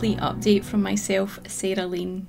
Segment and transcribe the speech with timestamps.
[0.00, 2.28] update from myself, Sarah Lean.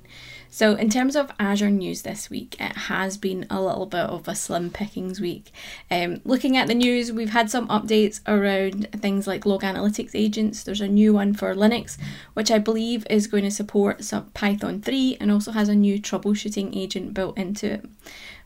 [0.50, 4.28] So, in terms of Azure news this week, it has been a little bit of
[4.28, 5.50] a slim pickings week.
[5.90, 10.62] Um, looking at the news, we've had some updates around things like log analytics agents.
[10.62, 11.96] There's a new one for Linux,
[12.34, 15.98] which I believe is going to support some Python 3 and also has a new
[15.98, 17.86] troubleshooting agent built into it.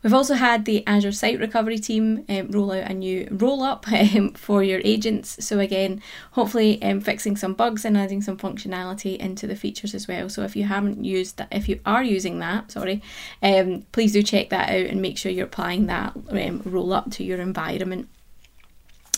[0.03, 3.91] We've also had the Azure Site Recovery team um, roll out a new roll up
[3.93, 5.45] um, for your agents.
[5.45, 10.07] So, again, hopefully um, fixing some bugs and adding some functionality into the features as
[10.07, 10.29] well.
[10.29, 13.03] So, if you haven't used that, if you are using that, sorry,
[13.43, 17.11] um, please do check that out and make sure you're applying that um, roll up
[17.13, 18.09] to your environment.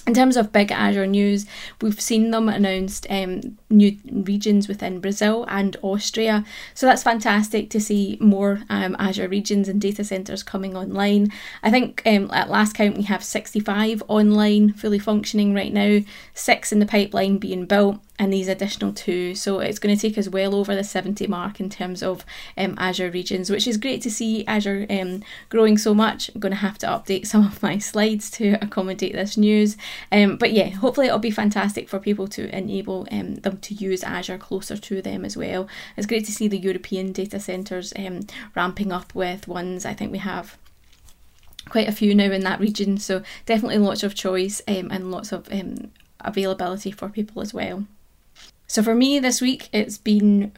[0.09, 1.45] In terms of big Azure news,
[1.83, 6.47] we've seen them announced um, new regions within Brazil and Austria.
[6.73, 11.31] So that's fantastic to see more um, Azure regions and data centres coming online.
[11.63, 16.01] I think um, at last count we have 65 online, fully functioning right now,
[16.33, 19.35] six in the pipeline being built and these additional two.
[19.35, 22.25] So it's going to take us well over the 70 mark in terms of
[22.57, 26.31] um, Azure regions, which is great to see Azure um, growing so much.
[26.35, 29.77] I'm going to have to update some of my slides to accommodate this news.
[30.11, 34.03] Um, but yeah, hopefully it'll be fantastic for people to enable um, them to use
[34.03, 35.69] Azure closer to them as well.
[35.97, 38.21] It's great to see the European data centres um,
[38.57, 39.87] ramping up with ones.
[39.87, 40.59] I think we have
[41.69, 45.33] quite a few now in that region, so definitely lots of choice um, and lots
[45.33, 45.49] of
[46.21, 47.85] availability for people as well.
[48.69, 50.53] So for me this week, it's been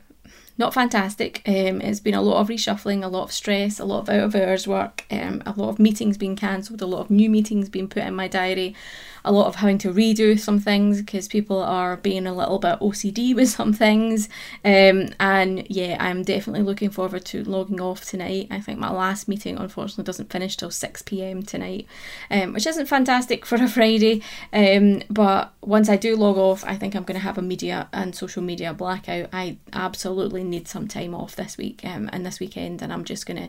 [0.61, 1.43] not fantastic.
[1.47, 4.25] Um, it's been a lot of reshuffling, a lot of stress, a lot of out
[4.25, 7.71] of hours work, um, a lot of meetings being cancelled, a lot of new meetings
[7.71, 8.77] being put in my diary,
[9.25, 12.79] a lot of having to redo some things because people are being a little bit
[12.81, 14.29] OCD with some things.
[14.63, 18.49] Um, and yeah, I'm definitely looking forward to logging off tonight.
[18.51, 21.87] I think my last meeting unfortunately doesn't finish till 6 pm tonight,
[22.31, 24.23] um, which isn't fantastic for a Friday.
[24.53, 27.89] Um, but once I do log off, I think I'm going to have a media
[27.95, 29.31] and social media blackout.
[29.33, 33.27] I absolutely need some time off this week um, and this weekend, and I'm just
[33.27, 33.49] going to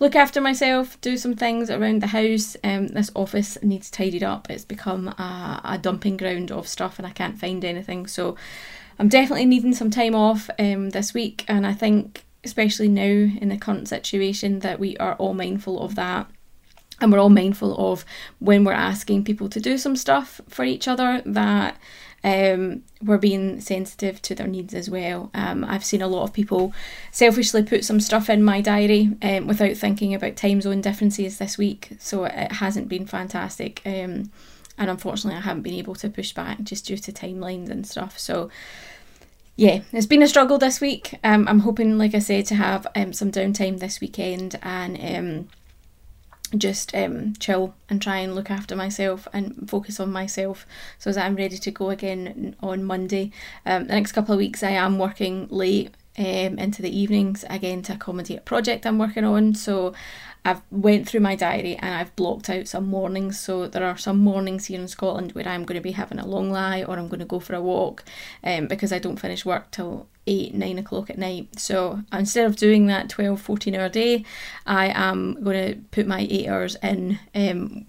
[0.00, 2.56] look after myself, do some things around the house.
[2.62, 4.50] Um, this office needs tidied up.
[4.50, 8.06] It's become a, a dumping ground of stuff and I can't find anything.
[8.06, 8.36] So
[8.98, 11.44] I'm definitely needing some time off um, this week.
[11.48, 15.94] And I think, especially now in the current situation, that we are all mindful of
[15.96, 16.30] that.
[17.00, 18.04] And we're all mindful of
[18.40, 21.76] when we're asking people to do some stuff for each other that
[22.24, 25.30] um, we're being sensitive to their needs as well.
[25.34, 26.72] Um, I've seen a lot of people
[27.12, 31.56] selfishly put some stuff in my diary um, without thinking about time zone differences this
[31.56, 33.80] week, so it hasn't been fantastic.
[33.86, 34.30] Um,
[34.78, 38.18] and unfortunately, I haven't been able to push back just due to timelines and stuff.
[38.18, 38.50] So,
[39.56, 41.18] yeah, it's been a struggle this week.
[41.24, 45.48] Um, I'm hoping, like I said, to have um, some downtime this weekend and
[46.56, 50.66] just um, chill and try and look after myself and focus on myself
[50.98, 53.32] so that I'm ready to go again on Monday.
[53.66, 57.82] Um, the next couple of weeks, I am working late um, into the evenings again
[57.82, 59.54] to accommodate a project I'm working on.
[59.54, 59.94] So
[60.44, 63.38] I've went through my diary and I've blocked out some mornings.
[63.38, 66.26] So there are some mornings here in Scotland where I'm going to be having a
[66.26, 68.04] long lie or I'm going to go for a walk
[68.42, 71.58] um, because I don't finish work till 8, 9 o'clock at night.
[71.58, 74.24] So instead of doing that 12, 14 hour day,
[74.66, 77.86] I am going to put my 8 hours in um,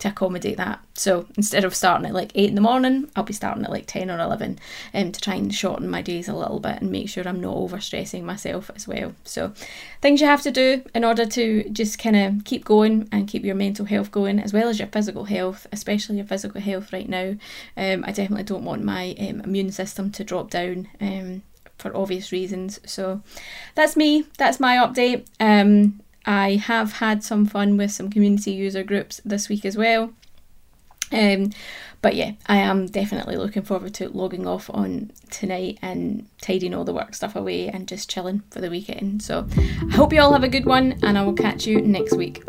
[0.00, 0.80] to accommodate that.
[0.94, 3.86] So instead of starting at like 8 in the morning, I'll be starting at like
[3.86, 4.58] 10 or 11
[4.94, 7.56] um, to try and shorten my days a little bit and make sure I'm not
[7.56, 9.12] overstressing myself as well.
[9.24, 9.52] So
[10.00, 13.44] things you have to do in order to just kind of keep going and keep
[13.44, 17.08] your mental health going as well as your physical health, especially your physical health right
[17.08, 17.34] now.
[17.76, 20.88] Um, I definitely don't want my um, immune system to drop down.
[21.00, 21.42] Um,
[21.78, 22.80] for obvious reasons.
[22.86, 23.22] So
[23.74, 24.24] that's me.
[24.38, 25.26] That's my update.
[25.38, 30.12] Um, I have had some fun with some community user groups this week as well.
[31.12, 31.52] Um,
[32.02, 36.84] but yeah, I am definitely looking forward to logging off on tonight and tidying all
[36.84, 39.22] the work stuff away and just chilling for the weekend.
[39.22, 42.16] So I hope you all have a good one and I will catch you next
[42.16, 42.42] week.